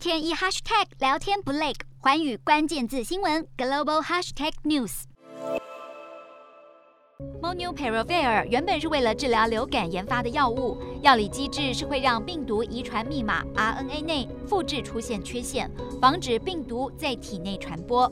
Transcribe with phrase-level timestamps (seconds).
[0.00, 5.02] 天一 hashtag 聊天不累，寰宇关键字新闻 global hashtag news。
[7.42, 15.70] Monupiravir 原本是为了治疗流感研发的药物，药理机制是会让病毒遗传密码 RNA 内复制出现缺陷，
[16.00, 18.10] 防止病毒在体内传播。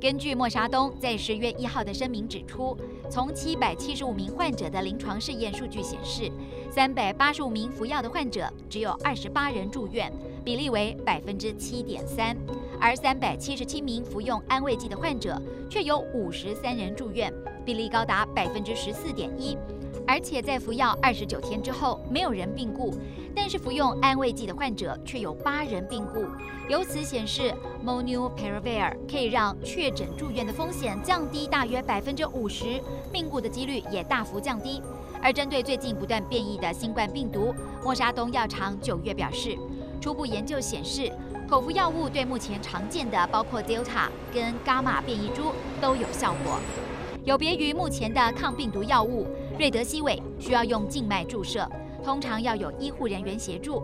[0.00, 2.76] 根据默沙东在十月一号的声明指出，
[3.10, 6.30] 从七百七十五名患者的临床试验数据显示，
[6.70, 10.12] 三百八十五名服药的患者只有二十八人住院，
[10.44, 12.36] 比例为百分之七点三；
[12.80, 17.32] 而三百七十七名服用安慰剂的患者却有五十三人住院，
[17.64, 19.56] 比例高达百分之十四点一。
[20.06, 22.94] 而且在服药二十九天之后，没有人病故，
[23.34, 26.24] 但是服用安慰剂的患者却有八人病故。
[26.68, 27.54] 由此显示
[27.84, 32.80] ，Molnupiravir 可以让确诊住院的风险降低大约百分之五十，
[33.12, 34.82] 病故的几率也大幅降低。
[35.22, 39.56] 而针对最近不断变异的新冠病毒，默沙东药厂九月表示，
[40.00, 41.10] 初步研究显示，
[41.48, 46.58] 口服药物对目前常见的包括 Delta 跟伽马变异株都有效果。
[47.24, 51.68] 有别于目前的抗病毒药物，瑞德西韦需要用静脉注射，
[52.02, 53.82] 通常要有医护人员协助。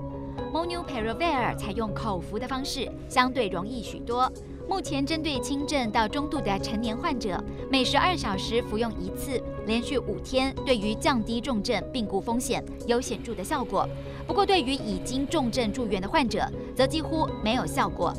[0.52, 4.30] Monupiravir 采用口服的方式，相对容易许多。
[4.68, 13.88] 目前针对轻症到中度的成年患者，每十二小时服用一次，连续五天，对于降低重症病故风险有显著的效果。
[14.26, 18.12] 不过，对于已经重症住院的患者，则几乎没有效果。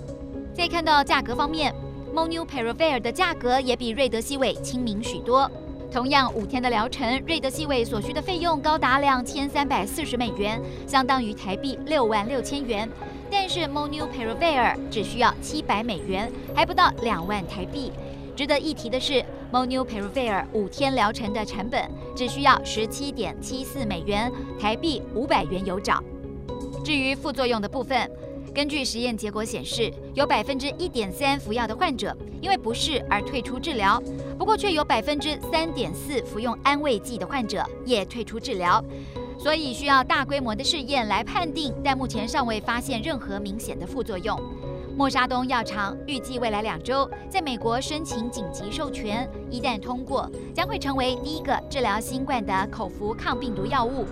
[0.54, 1.74] 再看到价格方面。
[2.14, 5.50] ，Monupiravir 的价格也比瑞德西韦亲民许多。
[5.92, 12.90] 同样五天的疗程，瑞德西韦所需的费用高达两千三百四十美元，相当于台币六万六千元。
[13.30, 17.92] 但是 Molnupiravir 只需要七百美元，还不到两万台币。
[18.38, 26.02] 值得一提的是，Molnupiravir 五天疗程的成本只需要十七点七四美元，台币五百元有找。
[26.86, 28.10] 至于副作用的部分，
[28.54, 34.02] 根据实验结果显示，有百分之一点三服药的患者因为不适而退出治疗，
[34.38, 38.84] 不过却有百分之三点四服用安慰剂的患者也退出治疗，
[39.38, 44.38] 所以需要大规模的试验来判定，但目前尚未发现任何明显的副作用。
[44.98, 54.06] 默沙东药厂预计未来两周在美国申请紧急授权，一旦通过，将会成为第一个治疗新冠的口服抗病毒药物。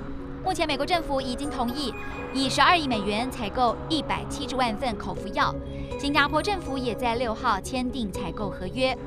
[0.44, 1.94] 目前，美国政府已经同意
[2.34, 5.54] 以十二亿美元采购一百七十万份口服药。
[6.00, 8.98] 新加坡政府也在六号签订采购合约。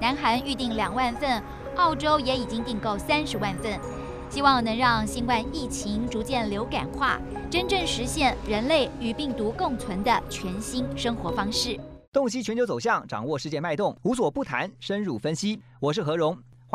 [0.00, 1.42] 南韩预定两万份，
[1.74, 3.78] 澳洲也已经订购三十万份，
[4.30, 7.20] 希望能让新冠疫情逐渐流感化，
[7.50, 11.78] 真正实现人类与病毒共存的全新生活方式。
[12.12, 15.60] 洞悉全球走向，掌握世界脉动，无所不谈，深入分析。
[15.80, 16.38] 我是何荣。